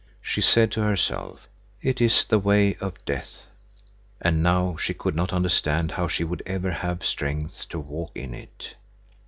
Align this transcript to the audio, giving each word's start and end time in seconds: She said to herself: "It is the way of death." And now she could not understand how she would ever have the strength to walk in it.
She 0.23 0.41
said 0.41 0.71
to 0.71 0.81
herself: 0.81 1.47
"It 1.79 2.01
is 2.01 2.25
the 2.25 2.39
way 2.39 2.73
of 2.77 3.05
death." 3.05 3.43
And 4.19 4.41
now 4.41 4.75
she 4.75 4.95
could 4.95 5.13
not 5.13 5.31
understand 5.31 5.91
how 5.91 6.07
she 6.07 6.23
would 6.23 6.41
ever 6.47 6.71
have 6.71 7.01
the 7.01 7.05
strength 7.05 7.69
to 7.69 7.77
walk 7.79 8.13
in 8.17 8.33
it. 8.33 8.73